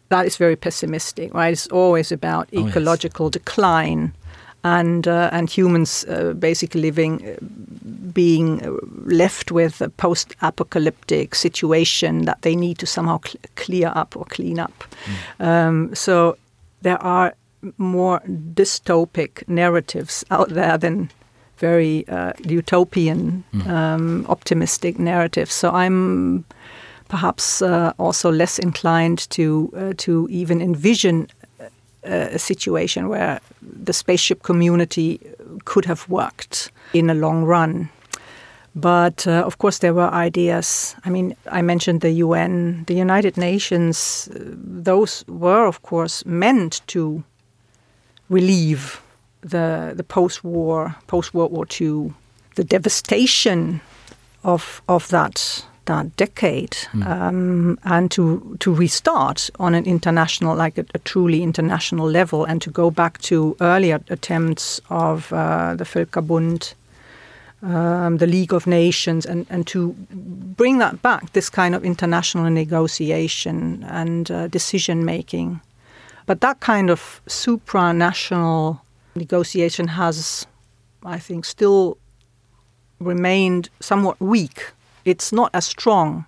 [0.10, 1.54] That is very pessimistic, right?
[1.54, 3.34] It's always about ecological oh, yes.
[3.34, 4.14] decline
[4.64, 7.36] and uh, and humans uh, basically living, uh,
[8.14, 14.26] being left with a post-apocalyptic situation that they need to somehow cl- clear up or
[14.26, 14.84] clean up.
[15.40, 15.46] Mm.
[15.46, 16.38] Um, so
[16.82, 17.34] there are
[17.78, 18.22] more
[18.54, 21.10] dystopic narratives out there than
[21.60, 23.68] very uh, utopian, mm.
[23.68, 25.54] um, optimistic narratives.
[25.54, 26.46] So I'm
[27.08, 31.28] perhaps uh, also less inclined to uh, to even envision
[32.04, 35.20] a situation where the spaceship community
[35.66, 37.90] could have worked in a long run.
[38.76, 40.96] But uh, of course, there were ideas.
[41.06, 47.24] I mean, I mentioned the UN, the United Nations, those were, of course, meant to
[48.30, 49.02] relieve
[49.42, 52.14] the, the post war, post World War II,
[52.56, 53.82] the devastation
[54.44, 57.06] of, of that that decade mm.
[57.06, 62.62] um, and to to restart on an international, like a, a, truly international level, and
[62.62, 66.76] to go back to earlier attempts of uh, the Völkerbund,
[67.64, 69.96] um, the League of Nations, and, and to
[70.58, 75.60] bring that back, this kind of international negotiation and uh, decision making.
[76.28, 78.80] But that kind of supranational
[79.16, 80.48] negotiation has,
[81.04, 81.98] I think, still
[83.00, 84.74] remained somewhat weak
[85.06, 86.26] it's not as strong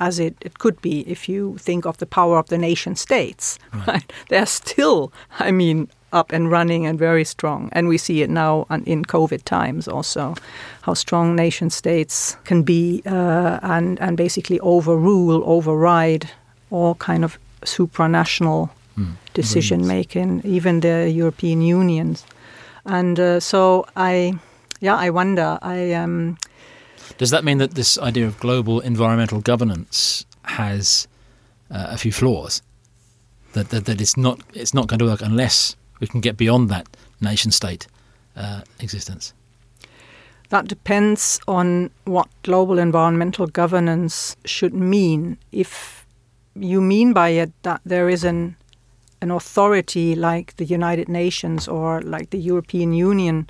[0.00, 3.58] as it, it could be if you think of the power of the nation states.
[3.72, 3.86] Right.
[3.86, 4.12] right?
[4.28, 7.68] They're still, I mean, up and running and very strong.
[7.72, 10.34] And we see it now in COVID times also,
[10.82, 16.30] how strong nation states can be uh, and, and basically overrule, override
[16.70, 19.16] all kind of supranational mm.
[19.34, 22.24] decision making, even the European Unions.
[22.84, 24.34] And uh, so I,
[24.80, 25.58] yeah, I wonder.
[25.62, 26.36] I um,
[27.18, 31.06] does that mean that this idea of global environmental governance has
[31.70, 32.62] uh, a few flaws?
[33.52, 36.68] That, that that it's not it's not going to work unless we can get beyond
[36.70, 36.86] that
[37.20, 37.86] nation state
[38.36, 39.34] uh, existence.
[40.48, 45.38] That depends on what global environmental governance should mean.
[45.50, 46.06] If
[46.54, 48.56] you mean by it that there is an
[49.22, 53.48] an authority like the United Nations or like the European Union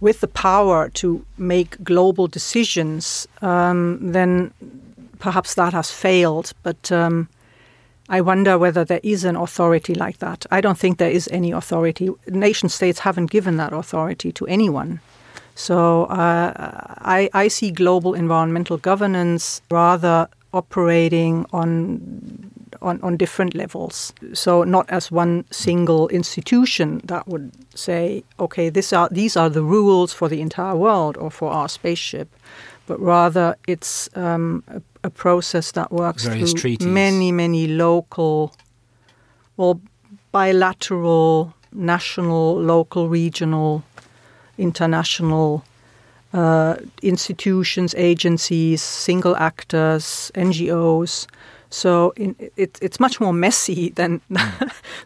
[0.00, 4.52] with the power to make global decisions, um, then
[5.20, 6.52] perhaps that has failed.
[6.62, 7.28] But um,
[8.08, 10.44] I wonder whether there is an authority like that.
[10.50, 12.10] I don't think there is any authority.
[12.26, 15.00] Nation states haven't given that authority to anyone.
[15.54, 16.52] So uh,
[16.98, 22.50] I, I see global environmental governance rather operating on
[22.82, 24.12] on, on different levels.
[24.32, 29.62] So not as one single institution that would say, okay, this are these are the
[29.62, 32.28] rules for the entire world or for our spaceship,
[32.86, 36.86] but rather it's um, a, a, process that works Various through treaties.
[36.86, 38.54] many many local,
[39.56, 39.80] or
[40.32, 43.84] bilateral, national, local, regional,
[44.58, 45.64] international
[46.32, 51.26] uh, institutions, agencies, single actors, NGOs.
[51.72, 54.20] So in, it, it's much more messy than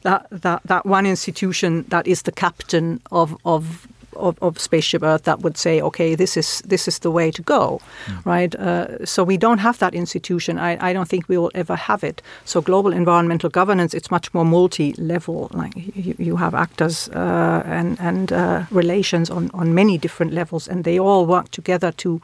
[0.03, 5.25] that, that, that one institution that is the captain of, of of, of, spaceship Earth
[5.25, 8.25] that would say, okay, this is this is the way to go, mm.
[8.25, 8.55] right?
[8.55, 10.59] Uh, so we don't have that institution.
[10.59, 12.23] I, I, don't think we will ever have it.
[12.47, 15.51] So global environmental governance, it's much more multi-level.
[15.53, 20.69] Like you, you have actors uh, and and uh, relations on on many different levels,
[20.69, 22.21] and they all work together to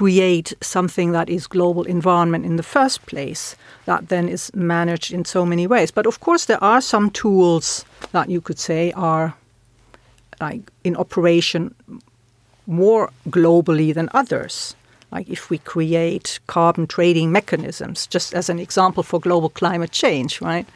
[0.00, 5.24] create something that is global environment in the first place that then is managed in
[5.24, 9.34] so many ways but of course there are some tools that you could say are
[10.40, 11.74] like in operation
[12.66, 14.76] more globally than others.
[15.12, 20.40] Like if we create carbon trading mechanisms, just as an example for global climate change,
[20.40, 20.66] right?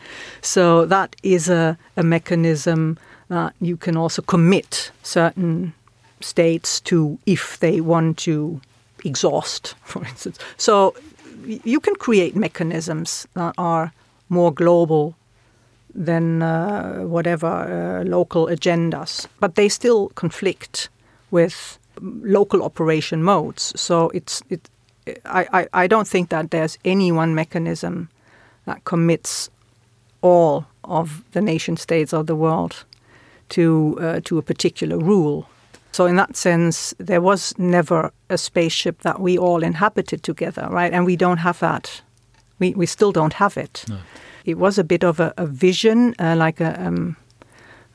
[0.43, 5.75] So that is a, a mechanism that you can also commit certain
[6.21, 8.61] states to if they want to
[9.05, 10.39] exhaust, for instance.
[10.57, 10.95] So
[11.65, 13.93] you can create mechanisms that are
[14.29, 15.15] more global
[15.95, 19.27] than uh, whatever uh, local agendas.
[19.41, 20.89] But they still conflict
[21.31, 23.73] with local operation modes.
[23.81, 24.69] So it's it.
[25.25, 28.09] I, I, I don't think that there's any one mechanism
[28.67, 29.51] that commits
[30.21, 32.85] all of the nation states of the world
[33.49, 35.49] to uh, to a particular rule.
[35.99, 40.93] So in that sense, there was never a spaceship that we all inhabited together, right?
[40.93, 42.03] And we don't have that.
[42.61, 43.85] We we still don't have it.
[43.89, 43.97] No
[44.49, 47.17] it was a bit of a, a vision, uh, like a um,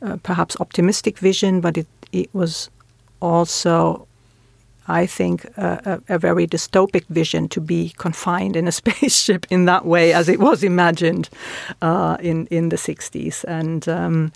[0.04, 2.70] uh, perhaps optimistic vision, but it it was
[3.20, 4.08] also,
[4.88, 9.86] I think, a, a, very dystopic vision to be confined in a spaceship in that
[9.86, 11.30] way as it was imagined
[11.82, 13.88] uh, in in the '60s, and.
[13.88, 14.32] Um,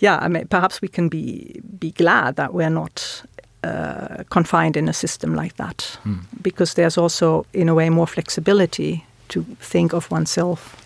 [0.00, 3.22] yeah, I mean, perhaps we can be be glad that we're not
[3.64, 6.18] uh, confined in a system like that, mm.
[6.42, 10.76] because there's also, in a way, more flexibility to think of oneself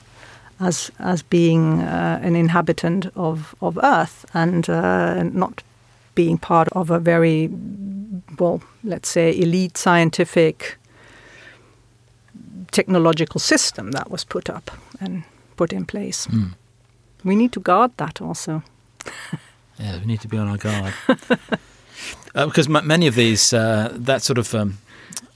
[0.61, 5.63] as as being uh, an inhabitant of of Earth and uh, not
[6.15, 7.51] being part of a very
[8.39, 10.77] well, let's say, elite scientific
[12.71, 15.23] technological system that was put up and
[15.57, 16.27] put in place.
[16.27, 16.55] Mm.
[17.25, 18.63] We need to guard that also.
[19.79, 20.95] yeah, we need to be on our guard.
[22.35, 24.79] uh, because m- many of these, uh, that sort of um,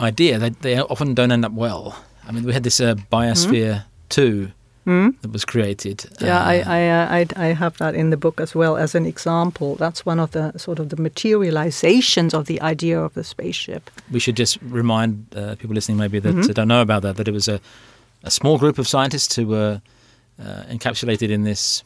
[0.01, 2.05] idea, they, they, often don't end up well.
[2.27, 3.85] I mean, we had this uh, Biosphere mm.
[4.11, 4.53] 2
[4.87, 5.21] mm.
[5.21, 6.05] that was created.
[6.21, 8.95] Yeah, uh, I, I, uh, I, I, have that in the book as well as
[8.95, 9.77] an example.
[9.77, 13.91] That's one of the sort of the materializations of the idea of the spaceship.
[14.11, 16.53] We should just remind uh, people listening maybe that mm-hmm.
[16.53, 17.61] don't know about that that it was a,
[18.23, 19.81] a small group of scientists who were
[20.41, 21.83] uh, encapsulated in this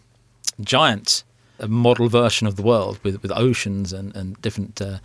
[0.61, 1.25] giant
[1.67, 4.99] model version of the world with, with oceans and, and different uh,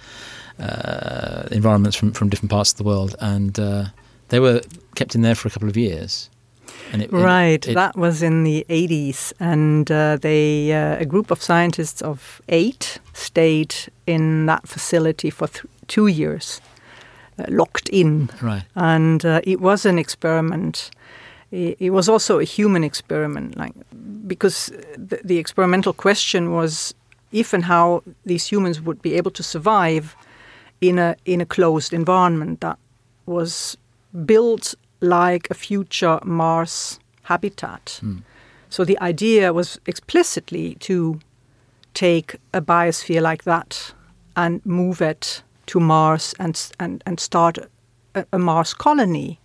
[0.59, 3.15] uh, environments from, from different parts of the world.
[3.19, 3.53] And
[4.29, 4.61] they were
[4.95, 6.29] kept in there for a couple of years.
[6.93, 11.31] It, right, it, it, that was in the 80s, and uh, they uh, a group
[11.31, 16.61] of scientists of eight stayed in that facility for th- two years,
[17.39, 18.29] uh, locked in.
[18.41, 20.91] Right, and uh, it was an experiment.
[21.51, 23.73] It, was also a human experiment, like
[24.27, 26.93] because the, the experimental question was
[27.31, 30.15] if and how these humans would be able to survive
[30.81, 32.77] in a in a closed environment that
[33.25, 33.77] was
[34.25, 37.99] built like a future Mars habitat.
[38.03, 38.23] Mm.
[38.69, 41.19] So the idea was explicitly to
[41.93, 43.93] take a biosphere like that
[44.35, 47.57] and move it to Mars and and, and start
[48.15, 49.39] a, a Mars colony.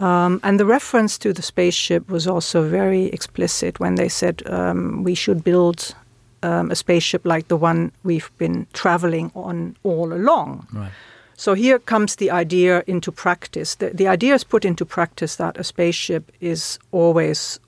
[0.00, 5.04] Um, and the reference to the spaceship was also very explicit when they said um,
[5.04, 5.94] we should build
[6.42, 10.66] um, a spaceship like the one we've been traveling on all along.
[10.72, 10.90] Right.
[11.36, 13.74] So here comes the idea into practice.
[13.74, 17.58] The, the idea is put into practice that a spaceship is always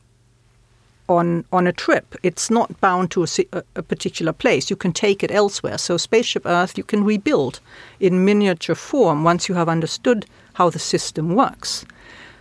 [1.08, 2.14] on on a trip.
[2.22, 4.70] It's not bound to a, a, particular place.
[4.70, 5.78] You can take it elsewhere.
[5.78, 7.60] So spaceship Earth you can rebuild
[8.00, 11.84] in miniature form once you have understood how the system works,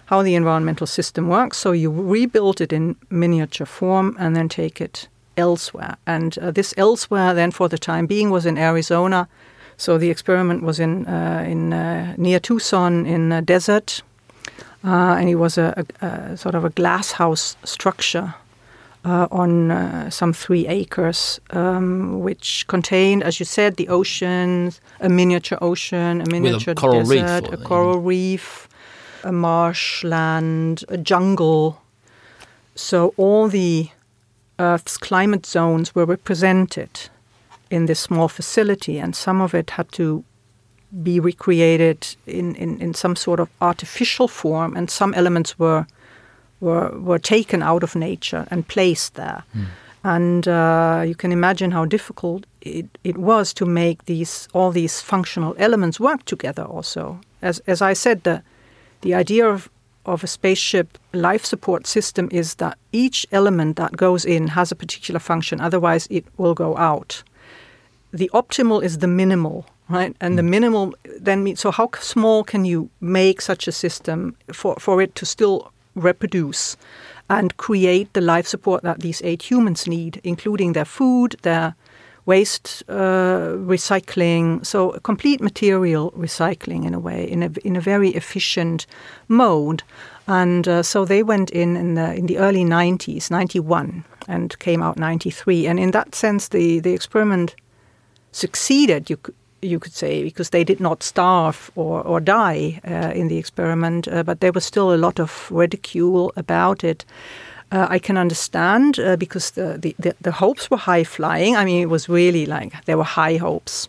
[0.05, 1.57] how the environmental system works.
[1.57, 5.97] So you rebuild it in miniature form and then take it elsewhere.
[6.05, 9.27] And uh, this elsewhere then for the time being was in Arizona.
[9.77, 14.01] So the experiment was in uh, in uh, near Tucson in a desert.
[14.83, 18.35] Uh, and it was a, a, a, sort of a glass house structure
[19.03, 25.09] uh, on uh, some three acres, um, which contained, as you said, the ocean, a
[25.09, 28.67] miniature ocean, a miniature a coral desert, reef, a coral reef,
[29.25, 31.81] a marshland, a jungle.
[32.75, 33.89] So all the
[34.59, 37.09] Earth's climate zones were represented
[37.69, 40.23] in this small facility, and some of it had to
[41.03, 45.85] be recreated in, in, in some sort of artificial form, and some elements were
[46.61, 49.43] were, were taken out of nature and placed there.
[49.53, 49.65] Mm.
[50.03, 55.01] And uh, you can imagine how difficult it, it was to make these all these
[55.01, 56.63] functional elements work together.
[56.63, 58.41] Also, as as I said, the
[59.05, 59.69] the idea of
[60.05, 64.75] of a spaceship life support system is that each element that goes in has a
[64.75, 65.59] particular function.
[65.59, 67.23] Otherwise, it will go out.
[68.13, 70.15] The optimal is the minimal, right?
[70.21, 70.37] And mm.
[70.37, 70.49] the hmm.
[70.49, 71.71] minimal then means so.
[71.71, 76.77] How small can you make such a system for for it to still reproduce
[77.27, 81.75] and create the life support that these eight humans need, including their food, their
[82.25, 88.09] waste uh, recycling, so complete material recycling in a way, in a, in a very
[88.09, 88.87] efficient
[89.27, 89.83] mode.
[90.27, 94.81] And uh, so they went in in the, in the early 90s, 91, and came
[94.81, 95.67] out 93.
[95.67, 97.55] And in that sense, the, the experiment
[98.31, 99.09] succeeded.
[99.09, 103.27] You could, you could say, because they did not starve or, or die uh, in
[103.27, 107.05] the experiment, uh, but there was still a lot of ridicule about it.
[107.71, 111.55] Uh, I can understand uh, because the, the, the, the, hopes were high flying.
[111.55, 113.87] I mean, it was really like there were high hopes.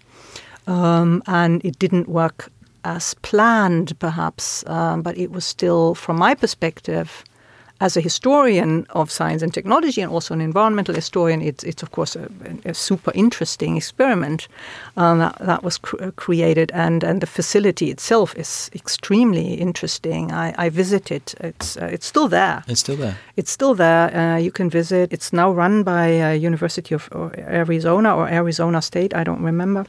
[0.66, 2.50] Um, and it didn't work
[2.84, 7.24] as planned, perhaps, um, but it was still, from my perspective,
[7.80, 11.90] as a historian of science and technology and also an environmental historian, it's, it's of
[11.90, 12.28] course a,
[12.64, 14.48] a super interesting experiment
[14.96, 20.32] um, that, that, was cr- uh, created, and, and the facility itself is extremely interesting.
[20.32, 22.64] I, I visited; it's uh, it's still there.
[22.66, 23.18] It's still there.
[23.36, 24.16] It's still there.
[24.16, 25.12] Uh, you can visit.
[25.12, 29.14] It's now run by uh, University of Arizona or Arizona State.
[29.14, 29.84] I don't remember.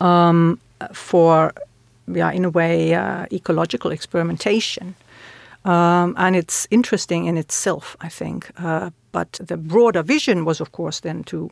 [0.00, 0.58] Um,
[0.92, 1.52] for
[2.08, 4.94] yeah, in a way, uh, ecological experimentation.
[5.64, 8.50] Um, and it's interesting in itself, I think.
[8.58, 11.50] Uh, but the broader vision was, of course, then to,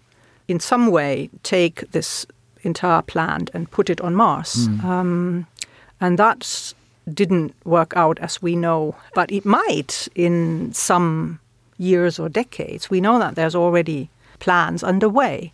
[0.49, 2.27] in some way, take this
[2.63, 4.69] entire plant and put it on Mars.
[4.69, 4.85] Mm.
[4.85, 5.47] Um,
[6.01, 6.75] and that
[7.13, 11.39] didn't work out as we know, but it might in some
[11.79, 12.91] years or decades.
[12.91, 14.09] We know that there's already
[14.39, 15.53] plans underway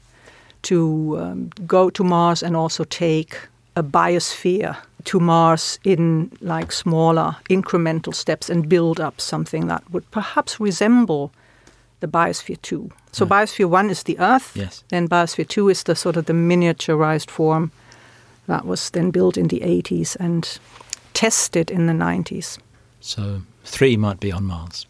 [0.62, 3.38] to um, go to Mars and also take
[3.76, 4.76] a biosphere
[5.08, 11.32] to Mars in like smaller incremental steps and build up something that would perhaps resemble
[12.00, 12.90] the Biosphere 2.
[13.12, 13.26] So.
[13.26, 14.84] Biosphere 1 is the Earth, yes.
[14.88, 17.72] then Biosphere 2 is the sort of the miniaturized form
[18.46, 20.58] that was then built in the 80s and
[21.14, 22.58] tested in the 90s.
[23.00, 24.86] So 3 might be on Mars.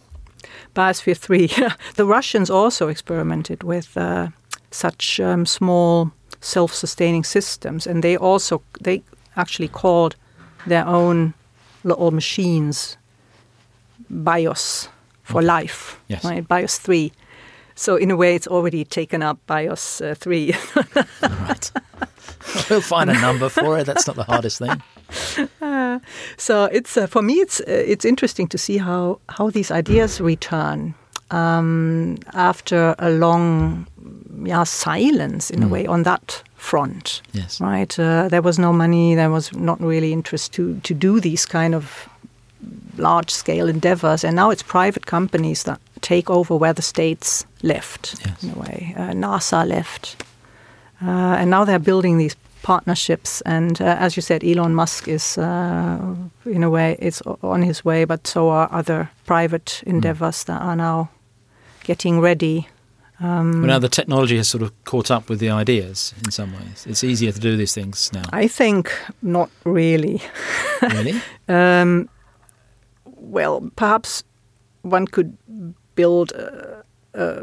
[0.75, 1.47] Biosphere 3.
[1.95, 4.29] the Russians also experimented with uh,
[4.73, 6.11] such um, small
[6.41, 9.03] self-sustaining systems, and they also they
[9.39, 10.17] actually called
[10.67, 11.35] their own
[11.85, 12.97] little machines
[14.11, 14.89] BIOS
[15.23, 15.47] for okay.
[15.47, 16.25] life, yes.
[16.25, 16.47] right?
[16.47, 17.13] BIOS three.
[17.75, 20.55] So in a way, it's already taken up BIOS uh, three.
[21.23, 21.71] right.
[22.71, 23.85] We'll find a number for it.
[23.85, 24.83] That's not the hardest thing.
[25.61, 25.99] Uh,
[26.37, 30.21] so it's uh, for me, it's uh, it's interesting to see how how these ideas
[30.21, 30.95] return
[31.31, 33.87] um, after a long
[34.45, 35.67] yeah, silence in mm.
[35.67, 37.23] a way on that front.
[37.33, 37.61] Yes.
[37.61, 37.99] Right.
[37.99, 39.15] Uh, there was no money.
[39.15, 42.09] There was not really interest to to do these kind of
[42.97, 48.17] large scale endeavors, and now it's private companies that take over where the states left.
[48.25, 48.43] Yes.
[48.43, 50.25] In a way, uh, NASA left,
[51.03, 53.41] uh, and now they're building these partnerships.
[53.43, 57.85] And uh, as you said, Elon Musk is, uh, in a way, it's on his
[57.85, 59.91] way, but so are other private mm.
[59.91, 60.47] endeavors mm.
[60.47, 61.09] that are now
[61.85, 62.69] getting ready.
[63.21, 66.53] Um, well, now the technology has sort of caught up with the ideas in some
[66.53, 66.87] ways.
[66.89, 68.25] It's easier to do these things now.
[68.33, 68.93] I think
[69.23, 70.23] not really.
[70.83, 71.21] really?
[71.49, 72.09] um,
[73.05, 74.23] well, perhaps
[74.83, 75.37] one could
[75.97, 76.78] build a,
[77.15, 77.43] uh,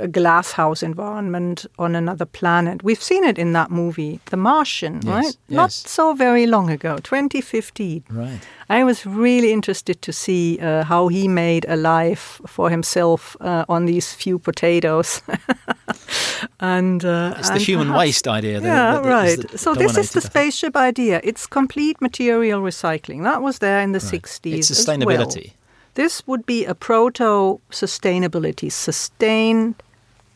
[0.00, 2.82] a glasshouse environment on another planet.
[2.82, 5.36] We've seen it in that movie, The Martian, Yes, right?
[5.48, 8.04] Not so very long ago, 2015.
[8.10, 8.38] Right.
[8.70, 13.64] I was really interested to see uh, how he made a life for himself uh,
[13.68, 15.20] on these few potatoes.
[16.60, 18.60] and uh, It's the and human perhaps- waste idea.
[18.60, 19.50] that- yeah, that- that is right.
[19.50, 21.20] the so this is the spaceship idea.
[21.22, 23.24] It's complete material recycling.
[23.24, 24.22] That was there in the Right.
[24.22, 24.58] 60s.
[24.58, 24.96] It's as well.
[24.98, 25.52] sustainability.
[25.94, 29.74] This would be a proto sustainability, sustain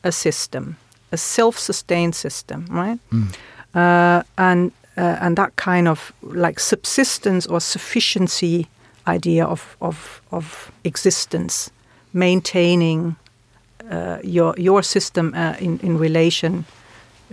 [0.04, 0.76] a system,
[1.12, 2.98] a self sustained system, right?
[3.10, 3.34] Mm.
[3.74, 8.66] Uh, and uh, and that kind of like subsistence or sufficiency
[9.06, 11.70] idea of of, of existence,
[12.12, 13.16] maintaining
[13.90, 16.64] uh, your your system uh, in in relation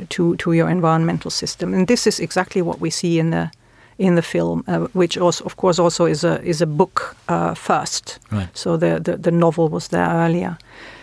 [0.09, 3.49] to to your environmental system, and this is exactly what we see in the
[4.03, 7.53] in the film, uh, which also, of course, also is a is a book uh,
[7.55, 8.19] first.
[8.31, 8.47] Right.
[8.53, 10.57] So the, the the novel was there earlier.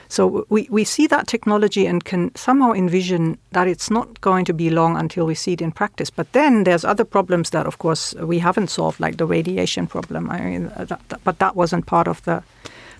[0.09, 4.53] So we, we see that technology and can somehow envision that it's not going to
[4.53, 6.11] be long until we see it in practice.
[6.17, 10.29] But then there's other problems that, of course, we haven't solved, like the radiation problem.
[10.29, 12.43] I mean, uh, that, that- but that wasn't part of the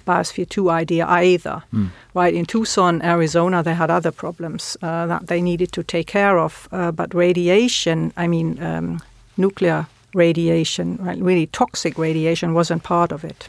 [0.07, 1.63] Biosphere 2 idea either.
[2.15, 6.39] Right, in Tucson, Arizona, they had other problems uh, that they needed to take care
[6.39, 6.69] of.
[6.73, 9.01] Uh, but radiation, I mean, um,
[9.41, 13.49] nuclear radiation, right, really toxic radiation, wasn't part of it.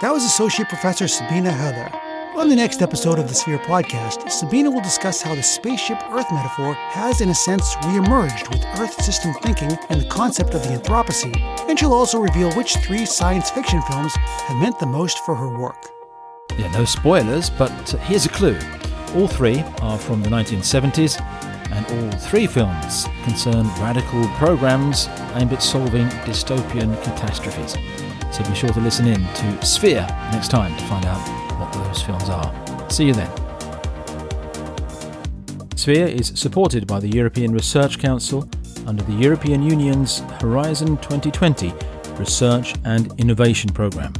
[0.00, 1.92] That was Associate Professor Sabine Höhler.
[2.34, 6.26] On the next episode of the Sphere podcast, Sabine will discuss how the spaceship Earth
[6.32, 10.70] metaphor has, in a sense, reemerged with Earth system thinking and the concept of the
[10.70, 11.36] Anthropocene,
[11.68, 15.58] and she'll also reveal which three science fiction films have meant the most for her
[15.58, 15.86] work.
[16.58, 17.70] Yeah, no spoilers, but
[18.00, 18.58] here's a clue.
[19.14, 21.20] All three are from the 1970s,
[21.72, 27.76] and all three films concern radical programs aimed at solving dystopian catastrophes.
[28.30, 31.20] So be sure to listen in to Sphere next time to find out
[31.58, 32.90] what those films are.
[32.90, 33.30] See you then.
[35.76, 38.48] Sphere is supported by the European Research Council
[38.86, 41.72] under the European Union's Horizon 2020
[42.18, 44.12] Research and Innovation Programme.